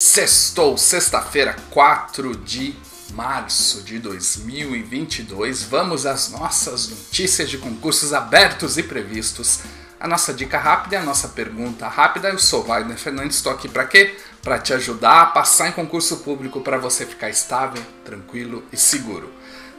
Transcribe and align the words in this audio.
Sextou, 0.00 0.78
sexta-feira, 0.78 1.56
4 1.70 2.36
de 2.36 2.72
março 3.14 3.82
de 3.82 3.98
2022. 3.98 5.64
Vamos 5.64 6.06
às 6.06 6.30
nossas 6.30 6.88
notícias 6.88 7.50
de 7.50 7.58
concursos 7.58 8.12
abertos 8.14 8.78
e 8.78 8.84
previstos. 8.84 9.58
A 9.98 10.06
nossa 10.06 10.32
dica 10.32 10.56
rápida 10.56 11.00
a 11.00 11.02
nossa 11.02 11.26
pergunta 11.26 11.88
rápida. 11.88 12.28
Eu 12.28 12.38
sou 12.38 12.62
Wagner 12.62 12.96
Fernandes, 12.96 13.38
estou 13.38 13.50
aqui 13.50 13.68
para 13.68 13.86
quê? 13.86 14.16
Para 14.40 14.60
te 14.60 14.72
ajudar 14.72 15.20
a 15.20 15.26
passar 15.26 15.68
em 15.68 15.72
concurso 15.72 16.18
público 16.18 16.60
para 16.60 16.78
você 16.78 17.04
ficar 17.04 17.28
estável, 17.28 17.82
tranquilo 18.04 18.62
e 18.72 18.76
seguro. 18.76 19.28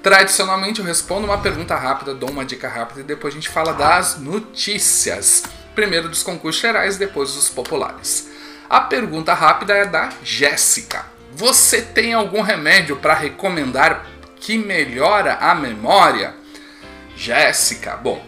Tradicionalmente 0.03 0.81
eu 0.81 0.85
respondo 0.85 1.27
uma 1.27 1.37
pergunta 1.37 1.77
rápida, 1.77 2.13
dou 2.13 2.29
uma 2.29 2.43
dica 2.43 2.67
rápida 2.67 2.99
e 2.99 3.05
depois 3.05 3.33
a 3.33 3.37
gente 3.37 3.47
fala 3.47 3.71
das 3.71 4.19
notícias. 4.19 5.43
Primeiro 5.73 6.09
dos 6.09 6.23
concursos 6.23 6.61
gerais, 6.61 6.97
depois 6.97 7.33
dos 7.35 7.49
populares. 7.49 8.27
A 8.69 8.81
pergunta 8.81 9.33
rápida 9.33 9.73
é 9.73 9.85
da 9.85 10.09
Jéssica. 10.23 11.03
Você 11.33 11.81
tem 11.81 12.13
algum 12.13 12.41
remédio 12.41 12.97
para 12.97 13.15
recomendar 13.15 14.05
que 14.35 14.59
melhora 14.59 15.37
a 15.41 15.55
memória? 15.55 16.35
Jéssica, 17.15 17.97
bom, 17.97 18.23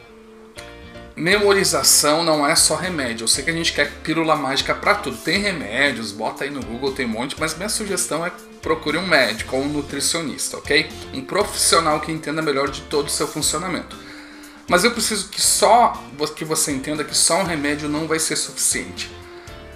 memorização 1.16 2.24
não 2.24 2.46
é 2.46 2.56
só 2.56 2.76
remédio. 2.76 3.26
Eu 3.26 3.28
sei 3.28 3.44
que 3.44 3.52
a 3.52 3.54
gente 3.54 3.72
quer 3.72 3.92
pílula 4.02 4.36
mágica 4.36 4.74
para 4.74 4.96
tudo. 4.96 5.16
Tem 5.18 5.40
remédios, 5.40 6.12
bota 6.12 6.44
aí 6.44 6.50
no 6.50 6.66
Google, 6.66 6.94
tem 6.94 7.06
um 7.06 7.10
monte, 7.10 7.36
mas 7.40 7.56
minha 7.56 7.70
sugestão 7.70 8.26
é 8.26 8.32
procure 8.64 8.98
um 8.98 9.06
médico 9.06 9.56
ou 9.56 9.62
um 9.62 9.68
nutricionista, 9.68 10.58
ok? 10.58 10.90
Um 11.14 11.22
profissional 11.22 12.00
que 12.00 12.12
entenda 12.12 12.42
melhor 12.42 12.70
de 12.70 12.82
todo 12.82 13.08
o 13.08 13.12
seu 13.12 13.28
funcionamento. 13.28 13.96
Mas 14.68 14.84
eu 14.84 14.92
preciso 14.92 15.30
que 15.30 15.42
só 15.42 16.02
que 16.36 16.44
você 16.44 16.72
entenda 16.72 17.04
que 17.04 17.16
só 17.16 17.42
um 17.42 17.44
remédio 17.44 17.88
não 17.88 18.08
vai 18.08 18.18
ser 18.18 18.36
suficiente. 18.36 19.21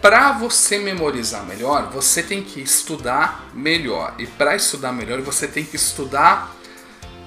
Para 0.05 0.34
você 0.34 0.77
memorizar 0.77 1.44
melhor, 1.48 1.90
você 1.90 2.22
tem 2.22 2.44
que 2.44 2.62
estudar 2.62 3.50
melhor. 3.55 4.13
E 4.20 4.27
para 4.27 4.55
estudar 4.55 4.91
melhor, 4.91 5.20
você 5.22 5.48
tem 5.48 5.66
que 5.66 5.76
estudar 5.76 6.55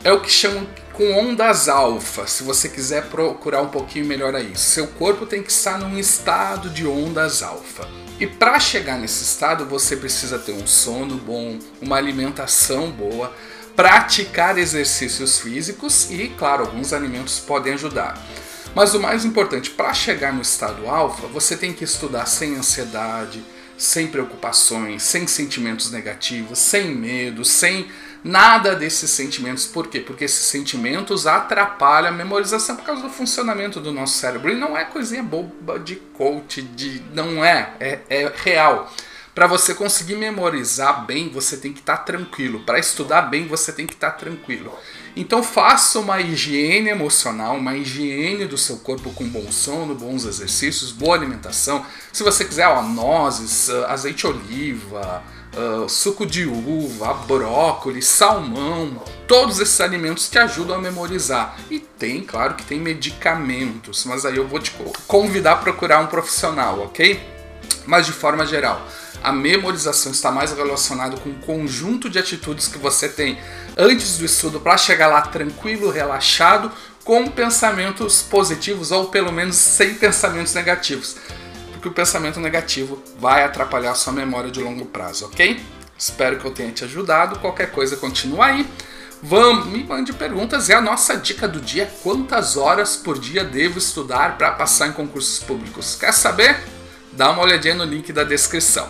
é 0.05 0.13
o 0.13 0.21
que 0.21 0.31
chamam 0.31 0.65
com 0.93 1.11
ondas 1.19 1.69
alfa. 1.69 2.29
Se 2.29 2.45
você 2.45 2.69
quiser 2.69 3.07
procurar 3.07 3.63
um 3.63 3.69
pouquinho 3.69 4.07
melhor 4.07 4.33
aí, 4.37 4.57
seu 4.57 4.87
corpo 4.87 5.27
tem 5.27 5.43
que 5.43 5.51
estar 5.51 5.77
num 5.77 5.99
estado 5.99 6.71
de 6.71 6.87
ondas 6.87 7.43
alfa. 7.43 7.85
E 8.21 8.29
para 8.29 8.61
chegar 8.61 8.97
nesse 8.97 9.25
estado, 9.25 9.67
você 9.67 9.97
precisa 9.97 10.39
ter 10.39 10.53
um 10.53 10.65
sono 10.65 11.17
bom, 11.17 11.59
uma 11.83 11.97
alimentação 11.97 12.93
boa, 12.93 13.35
praticar 13.75 14.57
exercícios 14.57 15.41
físicos 15.41 16.13
e, 16.13 16.29
claro, 16.39 16.63
alguns 16.63 16.93
alimentos 16.93 17.41
podem 17.41 17.73
ajudar. 17.73 18.25
Mas 18.75 18.95
o 18.95 19.01
mais 19.01 19.25
importante, 19.25 19.71
para 19.71 19.93
chegar 19.93 20.33
no 20.33 20.43
estado 20.43 20.89
alfa, 20.89 21.27
você 21.29 21.57
tem 21.57 21.73
que 21.73 21.85
estudar 21.85 22.27
sem 22.27 22.57
ansiedade, 22.57 23.43
sem 23.77 24.09
preocupações, 24.09 25.03
sem 25.03 25.27
sentimentos 25.27 25.91
negativos, 25.91 26.59
sem 26.59 26.95
medo, 26.95 27.45
sem 27.45 27.89
nada 28.23 28.75
desses 28.75 29.11
sentimentos. 29.11 29.67
Por 29.67 29.87
quê? 29.87 30.01
Porque 30.01 30.25
esses 30.25 30.45
sentimentos 30.47 31.27
atrapalham 31.27 32.09
a 32.09 32.13
memorização 32.13 32.77
por 32.77 32.85
causa 32.85 33.03
do 33.03 33.11
funcionamento 33.11 33.81
do 33.81 33.93
nosso 33.93 34.19
cérebro. 34.19 34.51
E 34.51 34.57
não 34.57 34.77
é 34.77 34.85
coisinha 34.85 35.23
boba 35.23 35.79
de 35.79 35.97
coach, 35.97 36.61
de 36.63 37.03
não 37.15 37.45
é, 37.45 37.73
é, 37.79 38.01
é 38.11 38.33
real. 38.35 38.93
Para 39.39 39.47
você 39.47 39.73
conseguir 39.73 40.17
memorizar 40.17 41.07
bem, 41.07 41.29
você 41.29 41.57
tem 41.57 41.73
que 41.73 41.79
estar 41.79 41.99
tá 41.99 42.03
tranquilo. 42.03 42.59
Para 42.67 42.77
estudar 42.77 43.23
bem, 43.23 43.47
você 43.47 43.71
tem 43.71 43.87
que 43.87 43.95
estar 43.95 44.11
tá 44.11 44.17
tranquilo. 44.17 44.77
Então 45.15 45.45
faça 45.45 46.01
uma 46.01 46.21
higiene 46.21 46.89
emocional, 46.89 47.55
uma 47.57 47.77
higiene 47.77 48.47
do 48.47 48.59
seu 48.59 48.79
corpo 48.79 49.13
com 49.13 49.29
bom 49.29 49.53
sono, 49.53 49.95
bons 49.95 50.25
exercícios, 50.25 50.91
boa 50.91 51.15
alimentação. 51.15 51.87
Se 52.13 52.25
você 52.25 52.45
quiser, 52.45 52.67
ó, 52.67 52.83
nozes, 52.83 53.71
ah, 53.71 53.93
azeite 53.93 54.27
oliva, 54.27 55.23
uh, 55.55 55.89
suco 55.89 56.27
de 56.27 56.45
uva, 56.45 57.15
brócolis, 57.15 58.09
salmão, 58.09 59.01
todos 59.29 59.61
esses 59.61 59.81
alimentos 59.81 60.29
te 60.29 60.41
ajudam 60.41 60.79
a 60.79 60.81
memorizar. 60.81 61.57
E 61.71 61.79
tem, 61.79 62.25
claro 62.25 62.55
que 62.55 62.65
tem 62.65 62.81
medicamentos, 62.81 64.05
mas 64.05 64.27
aí 64.27 64.37
eu 64.37 64.49
vou 64.49 64.59
te 64.59 64.73
convidar 65.07 65.53
a 65.53 65.57
procurar 65.59 66.01
um 66.01 66.09
profissional, 66.09 66.81
ok? 66.81 67.39
Mas 67.87 68.05
de 68.05 68.13
forma 68.13 68.45
geral, 68.45 68.85
a 69.23 69.33
memorização 69.33 70.13
está 70.13 70.31
mais 70.31 70.53
relacionada 70.53 71.17
com 71.17 71.31
o 71.31 71.35
conjunto 71.35 72.09
de 72.09 72.19
atitudes 72.19 72.69
que 72.69 72.79
você 72.79 73.09
tem 73.09 73.39
antes 73.77 74.19
do 74.19 74.25
estudo 74.25 74.61
para 74.61 74.77
chegar 74.77 75.09
lá 75.09 75.23
tranquilo, 75.23 75.91
relaxado, 75.91 76.71
com 77.05 77.27
pensamentos 77.29 78.23
positivos 78.23 78.93
ou 78.93 79.09
pelo 79.09 79.33
menos 79.33 79.57
sem 79.57 79.95
pensamentos 79.95 80.55
negativos. 80.55 81.17
Porque 81.73 81.89
o 81.89 81.93
pensamento 81.93 82.41
negativo 82.41 83.03
vai 83.19 83.45
atrapalhar 83.45 83.95
sua 83.95 84.13
memória 84.13 84.51
de 84.51 84.61
longo 84.61 84.85
prazo, 84.85 85.27
ok? 85.27 85.61
Espero 85.97 86.39
que 86.39 86.45
eu 86.45 86.51
tenha 86.51 86.71
te 86.71 86.85
ajudado. 86.85 87.39
Qualquer 87.39 87.71
coisa, 87.71 87.97
continua 87.97 88.47
aí. 88.47 88.67
Vamos, 89.23 89.67
me 89.67 89.83
mande 89.83 90.13
perguntas. 90.13 90.71
É 90.71 90.75
a 90.75 90.81
nossa 90.81 91.17
dica 91.17 91.49
do 91.49 91.61
dia: 91.61 91.91
quantas 92.03 92.57
horas 92.57 92.97
por 92.97 93.19
dia 93.19 93.45
devo 93.45 93.79
estudar 93.79 94.39
para 94.39 94.53
passar 94.53 94.89
em 94.89 94.93
concursos 94.93 95.43
públicos? 95.43 95.97
Quer 95.99 96.13
saber? 96.13 96.63
Dá 97.13 97.31
uma 97.31 97.43
olhadinha 97.43 97.75
no 97.75 97.85
link 97.85 98.13
da 98.13 98.23
descrição. 98.23 98.89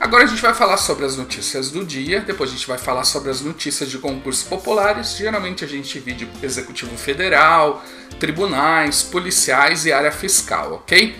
Agora 0.00 0.22
a 0.22 0.26
gente 0.26 0.40
vai 0.40 0.54
falar 0.54 0.76
sobre 0.76 1.04
as 1.04 1.16
notícias 1.16 1.72
do 1.72 1.84
dia, 1.84 2.20
depois 2.20 2.50
a 2.50 2.52
gente 2.52 2.68
vai 2.68 2.78
falar 2.78 3.02
sobre 3.02 3.30
as 3.30 3.40
notícias 3.40 3.90
de 3.90 3.98
concursos 3.98 4.44
populares. 4.44 5.16
Geralmente 5.16 5.64
a 5.64 5.68
gente 5.68 5.92
divide 5.98 6.28
Executivo 6.40 6.96
Federal, 6.96 7.82
tribunais, 8.20 9.02
policiais 9.02 9.86
e 9.86 9.92
área 9.92 10.12
fiscal, 10.12 10.74
ok? 10.74 11.16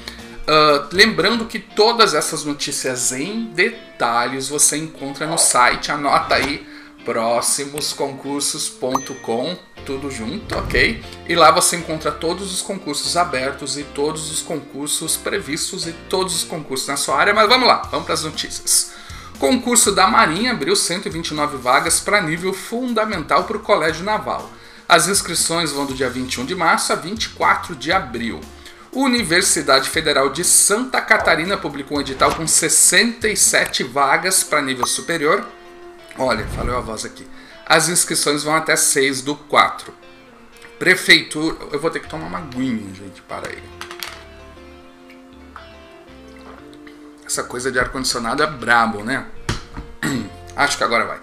Uh, 0.48 0.88
lembrando 0.92 1.44
que 1.44 1.58
todas 1.58 2.14
essas 2.14 2.44
notícias 2.44 3.12
em 3.12 3.46
detalhes 3.46 4.48
você 4.48 4.76
encontra 4.76 5.26
no 5.26 5.36
site, 5.36 5.90
anota 5.90 6.36
aí 6.36 6.64
próximosconcursos.com, 7.08 9.56
tudo 9.86 10.10
junto, 10.10 10.58
ok? 10.58 11.02
E 11.26 11.34
lá 11.34 11.50
você 11.50 11.76
encontra 11.76 12.12
todos 12.12 12.52
os 12.52 12.60
concursos 12.60 13.16
abertos 13.16 13.78
e 13.78 13.82
todos 13.82 14.30
os 14.30 14.42
concursos 14.42 15.16
previstos 15.16 15.86
e 15.86 15.92
todos 16.10 16.36
os 16.36 16.44
concursos 16.44 16.86
na 16.86 16.98
sua 16.98 17.16
área. 17.16 17.32
Mas 17.32 17.48
vamos 17.48 17.66
lá, 17.66 17.76
vamos 17.90 18.04
para 18.04 18.12
as 18.12 18.24
notícias. 18.24 18.92
Concurso 19.38 19.90
da 19.90 20.06
Marinha 20.06 20.50
abriu 20.50 20.76
129 20.76 21.56
vagas 21.56 21.98
para 21.98 22.20
nível 22.20 22.52
fundamental 22.52 23.44
para 23.44 23.56
o 23.56 23.60
Colégio 23.60 24.04
Naval. 24.04 24.50
As 24.86 25.08
inscrições 25.08 25.72
vão 25.72 25.86
do 25.86 25.94
dia 25.94 26.10
21 26.10 26.44
de 26.44 26.54
março 26.54 26.92
a 26.92 26.96
24 26.96 27.74
de 27.74 27.90
abril. 27.90 28.38
Universidade 28.92 29.88
Federal 29.88 30.28
de 30.28 30.44
Santa 30.44 31.00
Catarina 31.00 31.56
publicou 31.56 31.96
um 31.96 32.02
edital 32.02 32.34
com 32.34 32.46
67 32.46 33.82
vagas 33.82 34.44
para 34.44 34.60
nível 34.60 34.86
superior 34.86 35.56
Olha, 36.18 36.44
falou 36.48 36.76
a 36.76 36.80
voz 36.80 37.04
aqui. 37.04 37.24
As 37.64 37.88
inscrições 37.88 38.42
vão 38.42 38.54
até 38.54 38.74
6 38.74 39.22
do 39.22 39.36
4. 39.36 39.94
Prefeitura. 40.78 41.56
Eu 41.70 41.78
vou 41.78 41.90
ter 41.90 42.00
que 42.00 42.08
tomar 42.08 42.26
uma 42.26 42.38
aguinha, 42.38 42.92
gente. 42.92 43.22
Para 43.22 43.48
aí. 43.48 43.62
Essa 47.24 47.44
coisa 47.44 47.70
de 47.70 47.78
ar-condicionado 47.78 48.42
é 48.42 48.46
brabo, 48.46 49.04
né? 49.04 49.26
Acho 50.56 50.76
que 50.76 50.82
agora 50.82 51.04
vai. 51.04 51.20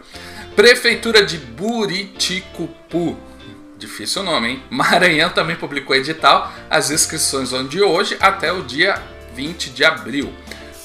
Prefeitura 0.55 1.25
de 1.25 1.37
Buriticupu. 1.39 3.17
Difícil 3.77 4.21
o 4.21 4.25
nome, 4.25 4.47
hein? 4.47 4.63
Maranhão 4.71 5.29
também 5.31 5.57
publicou 5.57 5.93
edital. 5.93 6.53
As 6.69 6.89
inscrições 6.89 7.51
vão 7.51 7.67
de 7.67 7.81
hoje 7.81 8.17
até 8.21 8.53
o 8.53 8.63
dia 8.63 9.01
20 9.33 9.71
de 9.71 9.83
abril. 9.83 10.33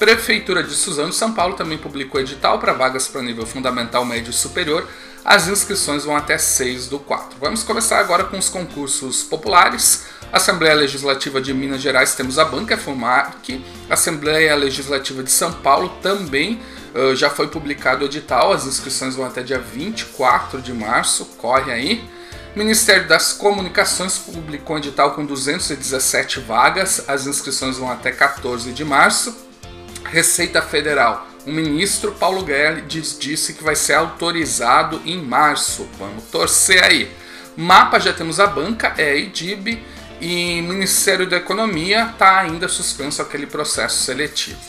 Prefeitura 0.01 0.63
de 0.63 0.73
Suzano 0.73 1.13
São 1.13 1.31
Paulo 1.31 1.53
também 1.53 1.77
publicou 1.77 2.19
edital 2.19 2.57
para 2.57 2.73
vagas 2.73 3.07
para 3.07 3.21
nível 3.21 3.45
fundamental, 3.45 4.03
médio 4.03 4.31
e 4.31 4.33
superior. 4.33 4.89
As 5.23 5.47
inscrições 5.47 6.05
vão 6.05 6.17
até 6.17 6.39
6 6.39 6.87
do 6.87 6.97
4. 6.97 7.37
Vamos 7.39 7.61
começar 7.61 7.99
agora 7.99 8.23
com 8.23 8.35
os 8.35 8.49
concursos 8.49 9.21
populares. 9.21 10.07
Assembleia 10.33 10.73
Legislativa 10.73 11.39
de 11.39 11.53
Minas 11.53 11.83
Gerais 11.83 12.15
temos 12.15 12.39
a 12.39 12.45
Banca 12.45 12.75
FUMAC. 12.75 13.63
Assembleia 13.91 14.55
Legislativa 14.55 15.21
de 15.21 15.29
São 15.29 15.53
Paulo 15.53 15.89
também 16.01 16.59
uh, 16.95 17.15
já 17.15 17.29
foi 17.29 17.49
publicado 17.49 18.03
o 18.03 18.07
edital. 18.07 18.51
As 18.53 18.65
inscrições 18.65 19.15
vão 19.15 19.27
até 19.27 19.43
dia 19.43 19.59
24 19.59 20.63
de 20.63 20.73
março. 20.73 21.25
Corre 21.37 21.71
aí. 21.71 22.03
Ministério 22.55 23.07
das 23.07 23.33
Comunicações 23.33 24.17
publicou 24.17 24.77
um 24.77 24.79
edital 24.79 25.11
com 25.11 25.23
217 25.23 26.39
vagas. 26.39 27.07
As 27.07 27.27
inscrições 27.27 27.77
vão 27.77 27.91
até 27.91 28.11
14 28.11 28.71
de 28.71 28.83
março. 28.83 29.50
Receita 30.03 30.61
Federal. 30.61 31.27
O 31.45 31.51
ministro 31.51 32.11
Paulo 32.11 32.43
Guedes 32.43 33.17
disse 33.19 33.53
que 33.53 33.63
vai 33.63 33.75
ser 33.75 33.93
autorizado 33.93 35.01
em 35.05 35.21
março. 35.21 35.87
Vamos 35.97 36.25
torcer 36.25 36.83
aí. 36.83 37.11
Mapa 37.57 37.99
já 37.99 38.13
temos 38.13 38.39
a 38.39 38.47
banca, 38.47 38.93
é 38.97 39.11
a 39.11 39.15
IDIB, 39.15 39.83
e 40.21 40.61
Ministério 40.61 41.27
da 41.27 41.37
Economia 41.37 42.11
está 42.11 42.39
ainda 42.39 42.67
suspenso 42.67 43.21
aquele 43.21 43.47
processo 43.47 44.03
seletivo. 44.03 44.59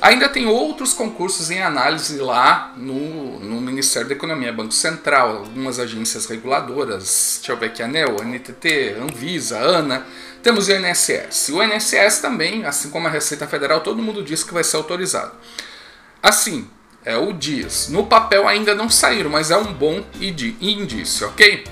Ainda 0.00 0.28
tem 0.28 0.46
outros 0.46 0.92
concursos 0.92 1.50
em 1.50 1.60
análise 1.60 2.18
lá 2.18 2.72
no, 2.76 3.40
no 3.40 3.60
Ministério 3.60 4.08
da 4.08 4.14
Economia, 4.14 4.52
Banco 4.52 4.72
Central, 4.72 5.38
algumas 5.38 5.80
agências 5.80 6.26
reguladoras, 6.26 7.38
deixa 7.38 7.52
eu 7.52 7.56
ver 7.56 7.66
aqui, 7.66 7.82
ANEL, 7.82 8.16
NTT, 8.22 8.96
Anvisa, 9.00 9.58
ANA, 9.58 10.06
temos 10.40 10.68
o 10.68 10.72
INSS. 10.72 11.48
O 11.48 11.62
INSS 11.62 12.20
também, 12.20 12.64
assim 12.64 12.90
como 12.90 13.08
a 13.08 13.10
Receita 13.10 13.46
Federal, 13.48 13.80
todo 13.80 14.00
mundo 14.00 14.22
diz 14.22 14.44
que 14.44 14.54
vai 14.54 14.62
ser 14.62 14.76
autorizado. 14.76 15.32
Assim, 16.22 16.68
É 17.04 17.16
o 17.16 17.32
diz. 17.32 17.88
No 17.88 18.06
papel 18.06 18.46
ainda 18.46 18.74
não 18.74 18.90
saíram, 18.90 19.30
mas 19.30 19.50
é 19.50 19.56
um 19.56 19.72
bom 19.72 20.04
indício, 20.20 21.28
ok? 21.28 21.64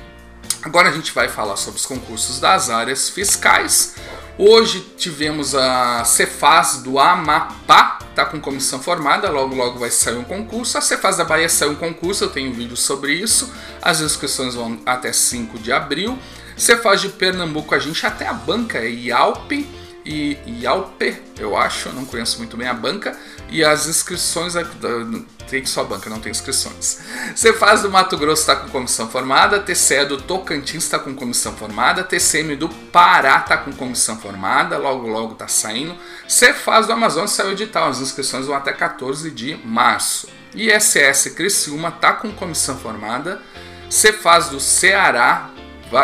Agora 0.63 0.89
a 0.89 0.93
gente 0.93 1.13
vai 1.13 1.29
falar 1.29 1.57
sobre 1.57 1.79
os 1.79 1.85
concursos 1.85 2.41
das 2.41 2.71
áreas 2.71 3.11
fiscais. 3.11 3.97
Hoje 4.39 4.81
tivemos 4.99 5.55
a 5.55 6.05
Cefaz 6.05 6.83
do 6.83 6.99
Amapá, 6.99 8.01
tá 8.15 8.27
com 8.27 8.39
comissão 8.39 8.79
formada, 8.79 9.31
logo 9.31 9.55
logo 9.55 9.79
vai 9.79 9.91
sair 9.91 10.19
um 10.19 10.25
concurso. 10.25 10.77
A 10.77 10.83
Cefaz 10.83 11.17
da 11.17 11.25
Bahia 11.25 11.49
saiu 11.49 11.71
um 11.71 11.75
concurso, 11.75 12.25
eu 12.25 12.29
tenho 12.29 12.51
um 12.51 12.53
vídeo 12.53 12.77
sobre 12.77 13.15
isso. 13.15 13.51
As 13.81 14.03
inscrições 14.03 14.55
vão 14.55 14.79
até 14.85 15.11
5 15.11 15.59
de 15.59 15.73
abril. 15.73 16.19
Cefaz 16.55 17.01
de 17.01 17.09
Pernambuco, 17.09 17.75
a 17.75 17.79
gente 17.79 18.05
até 18.05 18.27
a 18.27 18.35
banca 18.35 18.77
é 18.77 18.91
IALP 18.91 19.67
e 20.07 20.39
IALPE, 20.63 21.21
eu 21.37 21.57
acho, 21.57 21.93
não 21.93 22.05
conheço 22.05 22.39
muito 22.39 22.57
bem 22.57 22.69
a 22.69 22.75
banca. 22.75 23.19
E 23.51 23.65
as 23.65 23.89
inscrições 23.89 24.55
tem 25.49 25.67
só 25.67 25.83
banca, 25.83 26.09
não 26.09 26.21
tem 26.21 26.31
inscrições. 26.31 27.01
Cefaz 27.35 27.83
do 27.83 27.91
Mato 27.91 28.17
Grosso 28.17 28.43
está 28.43 28.55
com 28.55 28.69
comissão 28.69 29.09
formada, 29.09 29.59
TCE 29.59 30.05
do 30.05 30.21
Tocantins 30.21 30.85
está 30.85 30.99
com 30.99 31.13
comissão 31.15 31.53
formada, 31.57 32.05
TCM 32.05 32.55
do 32.55 32.69
Pará 32.69 33.39
está 33.39 33.57
com 33.57 33.73
comissão 33.73 34.17
formada, 34.17 34.79
logo 34.79 35.09
logo 35.09 35.33
está 35.33 35.49
saindo. 35.49 35.97
Cefaz 36.29 36.87
do 36.87 36.93
Amazonas 36.93 37.33
saiu 37.33 37.53
edital, 37.53 37.89
as 37.89 38.01
inscrições 38.01 38.47
vão 38.47 38.55
até 38.55 38.73
14 38.73 39.31
de 39.33 39.57
março. 39.65 40.29
ISS 40.55 41.35
Criciúma 41.35 41.89
está 41.89 42.13
com 42.13 42.31
comissão 42.31 42.79
formada. 42.79 43.43
Cefaz 43.91 44.49
do 44.49 44.61
Ceará 44.61 45.51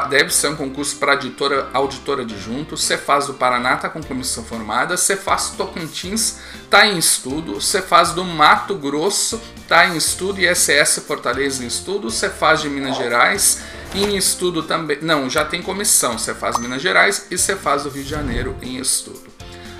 deve 0.08 0.32
ser 0.32 0.48
um 0.48 0.56
concurso 0.56 0.96
para 0.96 1.12
auditora, 1.12 1.68
auditora 1.72 2.22
adjunto. 2.22 2.76
Cefaz 2.76 3.26
do 3.26 3.34
Paraná 3.34 3.74
está 3.74 3.88
com 3.88 4.02
comissão 4.02 4.44
formada. 4.44 4.96
Cefaz 4.96 5.50
Tocantins 5.50 6.38
está 6.64 6.86
em 6.86 6.96
estudo. 6.98 7.60
Cefaz 7.60 8.12
do 8.12 8.24
Mato 8.24 8.74
Grosso 8.76 9.40
está 9.56 9.86
em 9.86 9.96
estudo. 9.96 10.40
ISS 10.40 11.02
Fortaleza 11.06 11.64
em 11.64 11.66
estudo. 11.66 12.10
Cefaz 12.10 12.60
de 12.60 12.68
Minas 12.68 12.96
Gerais 12.96 13.60
em 13.94 14.16
estudo 14.16 14.62
também. 14.62 14.98
Não, 15.02 15.28
já 15.28 15.44
tem 15.44 15.60
comissão. 15.60 16.16
Cefaz 16.16 16.58
Minas 16.58 16.80
Gerais 16.80 17.26
e 17.30 17.36
Cefaz 17.36 17.82
do 17.82 17.90
Rio 17.90 18.04
de 18.04 18.10
Janeiro 18.10 18.56
em 18.62 18.78
estudo. 18.78 19.32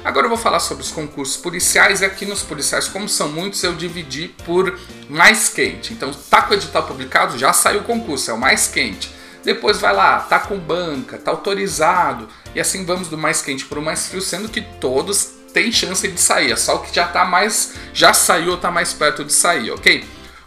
Agora 0.04 0.26
eu 0.26 0.30
vou 0.30 0.38
falar 0.38 0.58
sobre 0.58 0.82
os 0.82 0.90
concursos 0.90 1.36
policiais 1.36 2.00
e 2.00 2.04
aqui 2.04 2.26
nos 2.26 2.42
policiais, 2.42 2.88
como 2.88 3.08
são 3.08 3.28
muitos, 3.28 3.62
eu 3.62 3.72
dividi 3.72 4.34
por 4.44 4.76
mais 5.08 5.48
quente. 5.48 5.92
Então, 5.92 6.10
tá 6.28 6.42
com 6.42 6.50
o 6.50 6.56
edital 6.56 6.82
publicado, 6.82 7.38
já 7.38 7.52
saiu 7.52 7.82
o 7.82 7.84
concurso, 7.84 8.28
é 8.28 8.34
o 8.34 8.38
mais 8.38 8.66
quente. 8.66 9.21
Depois 9.44 9.80
vai 9.80 9.94
lá, 9.94 10.20
tá 10.20 10.38
com 10.38 10.58
banca, 10.58 11.18
tá 11.18 11.30
autorizado. 11.30 12.28
E 12.54 12.60
assim 12.60 12.84
vamos 12.84 13.08
do 13.08 13.18
mais 13.18 13.42
quente 13.42 13.64
para 13.64 13.78
o 13.78 13.82
mais 13.82 14.08
frio, 14.08 14.20
sendo 14.20 14.48
que 14.48 14.60
todos 14.60 15.24
têm 15.52 15.70
chance 15.70 16.06
de 16.06 16.20
sair. 16.20 16.52
É 16.52 16.56
só 16.56 16.76
o 16.76 16.80
que 16.80 16.94
já 16.94 17.06
tá 17.06 17.24
mais. 17.24 17.74
já 17.92 18.12
saiu 18.12 18.52
ou 18.52 18.56
tá 18.56 18.70
mais 18.70 18.92
perto 18.92 19.24
de 19.24 19.32
sair, 19.32 19.70
ok? 19.70 20.04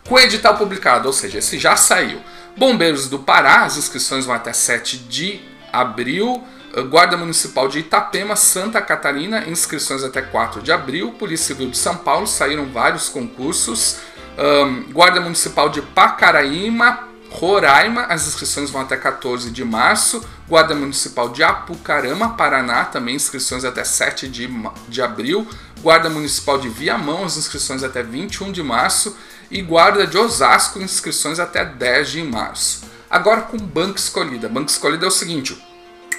Com 0.07 0.15
o 0.15 0.19
edital 0.19 0.56
publicado, 0.56 1.07
ou 1.07 1.13
seja, 1.13 1.39
esse 1.39 1.57
já 1.57 1.75
saiu. 1.75 2.21
Bombeiros 2.56 3.09
do 3.09 3.19
Pará, 3.19 3.63
as 3.63 3.75
inscrições 3.75 4.25
vão 4.25 4.36
até 4.36 4.53
7 4.53 4.97
de 4.97 5.42
abril. 5.74 6.44
Guarda 6.89 7.15
Municipal 7.15 7.69
de 7.69 7.80
Itapema, 7.80 8.36
Santa 8.36 8.81
Catarina, 8.81 9.45
inscrições 9.47 10.03
até 10.03 10.21
4 10.21 10.62
de 10.62 10.71
abril. 10.71 11.12
Polícia 11.13 11.47
Civil 11.47 11.69
de 11.69 11.77
São 11.77 11.95
Paulo, 11.95 12.27
saíram 12.27 12.65
vários 12.65 13.07
concursos. 13.09 14.00
Um, 14.38 14.92
Guarda 14.92 15.21
Municipal 15.21 15.69
de 15.69 15.81
Pacaraíma, 15.81 17.07
Roraima, 17.36 18.04
as 18.06 18.28
inscrições 18.28 18.70
vão 18.70 18.82
até 18.82 18.96
14 18.96 19.52
de 19.52 19.64
março. 19.66 20.24
Guarda 20.48 20.74
Municipal 20.74 21.30
de 21.30 21.44
Apucarama, 21.44 22.30
Paraná, 22.36 22.86
também 22.86 23.16
inscrições 23.16 23.66
até 23.66 23.84
7 23.84 24.28
de, 24.28 24.50
de 24.88 25.02
abril. 25.02 25.46
Guarda 25.82 26.10
Municipal 26.10 26.58
de 26.58 26.70
Viamão, 26.70 27.26
as 27.26 27.36
inscrições 27.36 27.84
até 27.84 28.02
21 28.02 28.54
de 28.54 28.64
março. 28.64 29.18
E 29.52 29.62
Guarda 29.62 30.08
de 30.08 30.18
Osasco, 30.18 30.82
inscrições 30.82 31.38
até 31.38 31.66
10 31.66 32.10
de 32.10 32.24
março. 32.24 32.86
Agora 33.10 33.42
com 33.42 33.58
banca 33.58 34.00
escolhida. 34.00 34.48
Banca 34.48 34.72
escolhida 34.72 35.06
é 35.06 35.08
o 35.08 35.12
seguinte: 35.12 35.62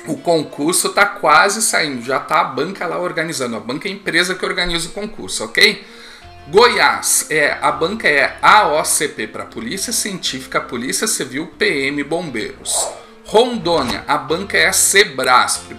o 0.07 0.19
concurso 0.19 0.89
está 0.89 1.07
quase 1.07 1.63
saindo, 1.63 2.03
já 2.05 2.19
está 2.19 2.43
a 2.43 2.45
banca 2.45 2.87
lá 2.87 2.99
organizando. 2.99 3.57
A 3.57 3.61
banca 3.61 3.89
é 3.89 3.91
a 3.91 3.95
empresa 3.95 4.35
que 4.35 4.45
organiza 4.45 4.89
o 4.89 4.93
concurso, 4.93 5.45
ok? 5.45 5.83
Goiás, 6.49 7.27
é, 7.29 7.59
a 7.61 7.73
banca 7.73 8.09
é 8.09 8.39
AOCP 8.41 9.27
para 9.27 9.45
Polícia 9.45 9.93
Científica, 9.93 10.61
Polícia 10.61 11.09
Civil, 11.09 11.49
PM 11.59 12.05
Bombeiros. 12.05 12.89
Rondônia, 13.25 14.05
a 14.07 14.17
banca 14.17 14.57
é 14.57 14.69
a 14.69 14.73
Sebrasp, 14.73 15.75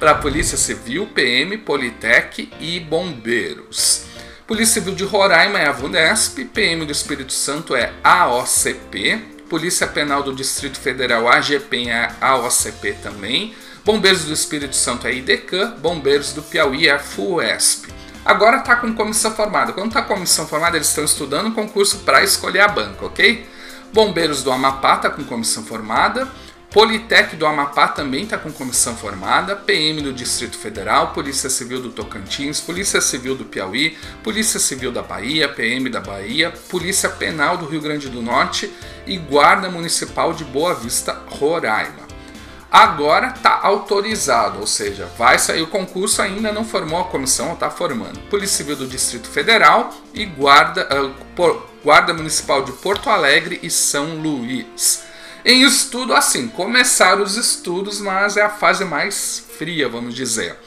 para 0.00 0.14
Polícia 0.14 0.56
Civil, 0.56 1.06
PM, 1.08 1.58
Politec 1.58 2.50
e 2.58 2.80
Bombeiros. 2.80 4.06
Polícia 4.46 4.80
Civil 4.80 4.94
de 4.94 5.04
Roraima 5.04 5.58
é 5.58 5.68
a 5.68 5.72
VUNESP, 5.72 6.46
PM 6.46 6.86
do 6.86 6.92
Espírito 6.92 7.34
Santo 7.34 7.76
é 7.76 7.92
AOCP, 8.02 9.18
Polícia 9.50 9.86
Penal 9.86 10.22
do 10.22 10.34
Distrito 10.34 10.80
Federal 10.80 11.28
AGP 11.28 11.90
é 11.90 12.10
AOCP 12.18 12.94
também, 13.02 13.54
Bombeiros 13.84 14.24
do 14.24 14.32
Espírito 14.32 14.74
Santo 14.74 15.06
é 15.06 15.12
IDECAN, 15.12 15.76
Bombeiros 15.80 16.32
do 16.32 16.42
Piauí 16.42 16.88
é 16.88 16.98
FUESP. 16.98 18.03
Agora 18.24 18.58
está 18.58 18.76
com 18.76 18.94
comissão 18.94 19.32
formada. 19.32 19.72
Quando 19.72 19.88
está 19.88 20.00
com 20.00 20.14
comissão 20.14 20.46
formada, 20.46 20.76
eles 20.76 20.88
estão 20.88 21.04
estudando 21.04 21.48
um 21.48 21.52
concurso 21.52 21.98
para 21.98 22.22
escolher 22.24 22.60
a 22.60 22.68
banca, 22.68 23.04
ok? 23.04 23.46
Bombeiros 23.92 24.42
do 24.42 24.50
Amapá 24.50 24.96
está 24.96 25.10
com 25.10 25.22
comissão 25.24 25.62
formada. 25.62 26.26
Politec 26.70 27.36
do 27.36 27.46
Amapá 27.46 27.86
também 27.86 28.24
está 28.24 28.36
com 28.36 28.50
comissão 28.50 28.96
formada, 28.96 29.54
PM 29.54 30.02
do 30.02 30.12
Distrito 30.12 30.58
Federal, 30.58 31.12
Polícia 31.12 31.48
Civil 31.48 31.80
do 31.80 31.90
Tocantins, 31.90 32.60
Polícia 32.60 33.00
Civil 33.00 33.36
do 33.36 33.44
Piauí, 33.44 33.96
Polícia 34.24 34.58
Civil 34.58 34.90
da 34.90 35.00
Bahia, 35.00 35.48
PM 35.48 35.88
da 35.88 36.00
Bahia, 36.00 36.52
Polícia 36.68 37.08
Penal 37.08 37.56
do 37.58 37.66
Rio 37.66 37.80
Grande 37.80 38.08
do 38.08 38.20
Norte 38.20 38.68
e 39.06 39.16
Guarda 39.16 39.70
Municipal 39.70 40.32
de 40.32 40.42
Boa 40.42 40.74
Vista, 40.74 41.22
Roraima. 41.28 42.03
Agora 42.74 43.28
está 43.28 43.60
autorizado, 43.62 44.58
ou 44.58 44.66
seja, 44.66 45.08
vai 45.16 45.38
sair 45.38 45.62
o 45.62 45.68
concurso, 45.68 46.20
ainda 46.20 46.50
não 46.50 46.64
formou 46.64 47.00
a 47.00 47.04
comissão, 47.04 47.52
está 47.52 47.70
formando. 47.70 48.18
Polícia 48.28 48.56
Civil 48.56 48.74
do 48.74 48.88
Distrito 48.88 49.28
Federal 49.28 49.94
e 50.12 50.24
Guarda, 50.24 50.88
uh, 50.92 51.62
Guarda 51.84 52.12
Municipal 52.12 52.64
de 52.64 52.72
Porto 52.72 53.08
Alegre 53.08 53.60
e 53.62 53.70
São 53.70 54.16
Luís. 54.16 55.04
Em 55.44 55.62
estudo, 55.62 56.14
assim, 56.14 56.48
começaram 56.48 57.22
os 57.22 57.36
estudos, 57.36 58.00
mas 58.00 58.36
é 58.36 58.42
a 58.42 58.50
fase 58.50 58.84
mais 58.84 59.46
fria, 59.56 59.88
vamos 59.88 60.12
dizer. 60.12 60.58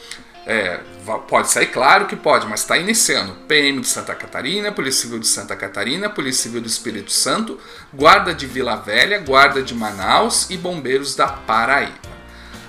É, 0.50 0.80
pode 1.28 1.50
sair, 1.50 1.66
claro 1.66 2.06
que 2.06 2.16
pode, 2.16 2.46
mas 2.46 2.60
está 2.60 2.78
iniciando. 2.78 3.34
PM 3.46 3.82
de 3.82 3.86
Santa 3.86 4.14
Catarina, 4.14 4.72
Polícia 4.72 5.02
Civil 5.02 5.18
de 5.18 5.26
Santa 5.26 5.54
Catarina, 5.54 6.08
Polícia 6.08 6.44
Civil 6.44 6.62
do 6.62 6.66
Espírito 6.66 7.12
Santo, 7.12 7.60
Guarda 7.92 8.32
de 8.32 8.46
Vila 8.46 8.74
Velha, 8.74 9.18
Guarda 9.18 9.62
de 9.62 9.74
Manaus 9.74 10.48
e 10.48 10.56
Bombeiros 10.56 11.14
da 11.14 11.26
Paraíba. 11.28 11.98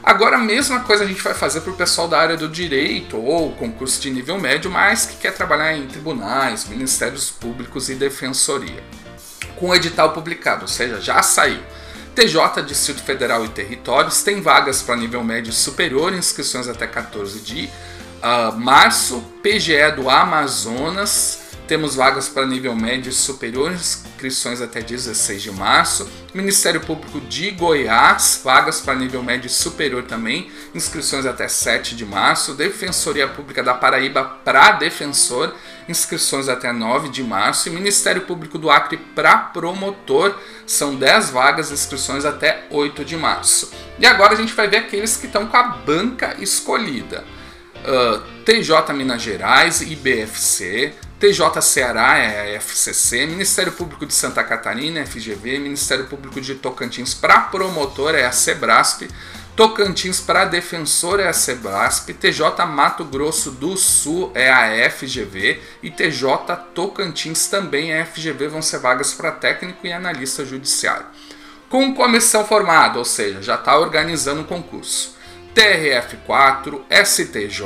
Agora 0.03 0.35
a 0.35 0.41
mesma 0.41 0.81
coisa 0.81 1.05
a 1.05 1.07
gente 1.07 1.21
vai 1.21 1.33
fazer 1.33 1.61
para 1.61 1.71
o 1.71 1.77
pessoal 1.77 2.09
da 2.09 2.19
área 2.19 2.35
do 2.35 2.49
direito 2.49 3.15
ou 3.15 3.53
concurso 3.53 4.01
de 4.01 4.11
nível 4.11 4.37
médio, 4.37 4.69
mas 4.69 5.05
que 5.05 5.15
quer 5.15 5.33
trabalhar 5.33 5.73
em 5.73 5.87
tribunais, 5.87 6.67
ministérios 6.67 7.31
públicos 7.31 7.89
e 7.89 7.95
defensoria. 7.95 8.83
Com 9.55 9.69
o 9.69 9.75
edital 9.75 10.11
publicado, 10.11 10.63
ou 10.63 10.67
seja, 10.67 10.99
já 10.99 11.23
saiu. 11.23 11.61
TJ, 12.19 12.63
Distrito 12.65 13.01
Federal 13.01 13.45
e 13.45 13.47
Territórios, 13.47 14.21
tem 14.23 14.41
vagas 14.41 14.81
para 14.81 14.97
nível 14.97 15.23
médio 15.23 15.53
superior, 15.53 16.13
inscrições 16.13 16.67
até 16.67 16.85
14 16.85 17.39
de 17.39 17.69
uh, 18.21 18.59
março. 18.59 19.23
PGE 19.41 19.93
do 19.95 20.09
Amazonas, 20.09 21.39
temos 21.69 21.93
vagas 21.93 22.27
para 22.27 22.47
nível 22.47 22.75
médio 22.75 23.11
superior, 23.11 23.71
inscrições 23.71 24.59
até 24.59 24.81
16 24.81 25.39
de 25.39 25.51
março. 25.51 26.09
Ministério 26.33 26.81
Público 26.81 27.21
de 27.21 27.51
Goiás, 27.51 28.41
vagas 28.43 28.81
para 28.81 28.95
nível 28.95 29.21
médio 29.21 29.47
superior 29.51 30.01
também, 30.01 30.49
inscrições 30.73 31.27
até 31.27 31.47
7 31.47 31.95
de 31.95 32.03
março. 32.07 32.55
Defensoria 32.55 33.27
Pública 33.27 33.61
da 33.61 33.75
Paraíba 33.75 34.23
para 34.43 34.71
defensor, 34.71 35.53
inscrições 35.87 36.49
até 36.49 36.73
9 36.73 37.09
de 37.09 37.21
março. 37.21 37.69
E 37.69 37.71
Ministério 37.71 38.23
Público 38.23 38.57
do 38.57 38.71
Acre 38.71 38.97
para 38.97 39.37
promotor, 39.37 40.35
são 40.65 40.95
10 40.95 41.29
vagas, 41.29 41.71
inscrições 41.71 42.25
até 42.25 42.65
8 42.71 43.05
de 43.05 43.15
março. 43.15 43.71
E 43.99 44.07
agora 44.07 44.33
a 44.33 44.35
gente 44.35 44.53
vai 44.53 44.67
ver 44.67 44.77
aqueles 44.77 45.17
que 45.17 45.27
estão 45.27 45.45
com 45.45 45.55
a 45.55 45.63
banca 45.63 46.35
escolhida. 46.39 47.23
Uh, 47.79 48.43
TJ 48.43 48.91
Minas 48.91 49.21
Gerais, 49.21 49.81
IBFC, 49.81 50.95
TJ 51.19 51.61
Ceará 51.61 52.17
é 52.17 52.55
a 52.55 52.61
FCC, 52.61 53.25
Ministério 53.25 53.73
Público 53.73 54.05
de 54.05 54.13
Santa 54.13 54.41
Catarina, 54.41 55.05
FGV, 55.05 55.59
Ministério 55.59 56.05
Público 56.05 56.39
de 56.39 56.55
Tocantins 56.55 57.13
para 57.13 57.41
promotor 57.41 58.15
é 58.15 58.23
a 58.23 58.31
Sebrasp, 58.31 59.05
Tocantins 59.53 60.21
para 60.21 60.45
defensor 60.45 61.19
é 61.19 61.27
a 61.27 61.33
Sebrasp, 61.33 62.13
TJ 62.13 62.65
Mato 62.65 63.03
Grosso 63.03 63.51
do 63.51 63.75
Sul 63.75 64.31
é 64.33 64.49
a 64.49 64.89
FGV 64.89 65.59
e 65.83 65.91
TJ 65.91 66.55
Tocantins 66.73 67.47
também 67.47 67.91
é 67.91 67.99
a 67.99 68.05
FGV, 68.05 68.47
vão 68.47 68.61
ser 68.61 68.79
vagas 68.79 69.13
para 69.13 69.33
técnico 69.33 69.85
e 69.85 69.91
analista 69.91 70.45
judiciário. 70.45 71.05
Com 71.67 71.93
comissão 71.93 72.45
formada, 72.45 72.97
ou 72.97 73.03
seja, 73.03 73.41
já 73.41 73.55
está 73.55 73.77
organizando 73.77 74.43
o 74.43 74.45
concurso. 74.45 75.17
TRF4, 75.53 76.81
STJ, 76.89 77.63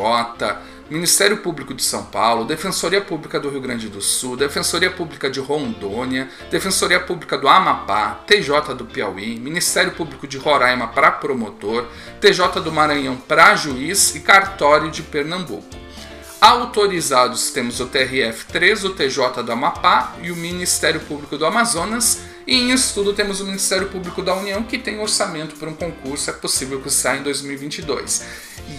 Ministério 0.90 1.38
Público 1.38 1.74
de 1.74 1.82
São 1.82 2.06
Paulo, 2.06 2.46
Defensoria 2.46 3.02
Pública 3.02 3.40
do 3.40 3.50
Rio 3.50 3.62
Grande 3.62 3.88
do 3.88 4.02
Sul, 4.02 4.36
Defensoria 4.36 4.92
Pública 4.92 5.30
de 5.30 5.40
Rondônia, 5.40 6.30
Defensoria 6.52 7.00
Pública 7.00 7.38
do 7.38 7.48
Amapá, 7.48 8.24
TJ 8.28 8.76
do 8.76 8.86
Piauí, 8.86 9.40
Ministério 9.40 9.94
Público 9.94 10.28
de 10.28 10.38
Roraima 10.38 10.88
para 10.88 11.12
promotor, 11.12 11.88
TJ 12.20 12.62
do 12.62 12.72
Maranhão 12.72 13.16
para 13.16 13.56
juiz 13.56 14.14
e 14.16 14.20
cartório 14.20 14.92
de 14.92 15.02
Pernambuco. 15.02 15.84
Autorizados 16.42 17.52
temos 17.52 17.80
o 17.80 17.88
TRF3, 17.88 18.84
o 18.84 18.90
TJ 18.90 19.42
do 19.44 19.52
Amapá 19.54 20.14
e 20.22 20.30
o 20.30 20.36
Ministério 20.36 21.00
Público 21.00 21.38
do 21.38 21.46
Amazonas. 21.46 22.20
E 22.46 22.56
em 22.56 22.72
estudo 22.72 23.14
temos 23.14 23.40
o 23.40 23.46
Ministério 23.46 23.88
Público 23.88 24.22
da 24.22 24.36
União 24.36 24.64
que 24.64 24.78
tem 24.78 25.00
orçamento 25.00 25.56
para 25.56 25.70
um 25.70 25.74
concurso, 25.74 26.30
é 26.30 26.34
possível 26.34 26.82
que 26.82 26.90
saia 26.90 27.20
em 27.20 27.24
2022. 27.24 28.24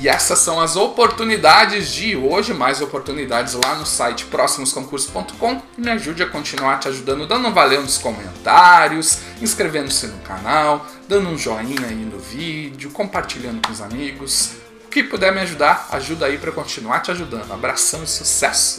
E 0.00 0.09
essas 0.09 0.38
são 0.38 0.61
as 0.61 0.76
oportunidades 0.76 1.90
de 1.90 2.16
hoje, 2.16 2.52
mais 2.52 2.80
oportunidades 2.80 3.54
lá 3.54 3.75
no 3.75 3.87
site 3.87 4.26
próximosconcursos.com. 4.26 5.62
Me 5.78 5.90
ajude 5.90 6.23
a 6.23 6.26
continuar 6.26 6.78
te 6.78 6.88
ajudando, 6.88 7.26
dando 7.26 7.49
um 7.49 7.52
valeu 7.52 7.83
nos 7.83 7.99
comentários, 7.99 9.18
inscrevendo-se 9.40 10.06
no 10.09 10.18
canal, 10.18 10.87
dando 11.09 11.28
um 11.28 11.38
joinha 11.38 11.87
aí 11.87 11.94
no 11.94 12.18
vídeo, 12.18 12.90
compartilhando 12.90 13.66
com 13.66 13.73
os 13.73 13.80
amigos 13.80 14.64
que 14.94 15.02
puder 15.02 15.33
me 15.33 15.40
ajudar, 15.40 15.88
ajuda 15.90 16.26
aí 16.26 16.38
para 16.38 16.52
continuar 16.52 17.00
te 17.00 17.11
ajudando. 17.11 17.50
Abração 17.52 18.04
e 18.04 18.06
sucesso! 18.06 18.73